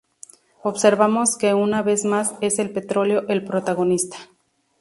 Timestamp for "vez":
1.83-2.05